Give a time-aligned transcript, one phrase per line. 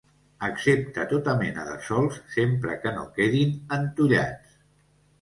[0.45, 4.61] Accepta tota mena de sòls sempre que no quedin entollats.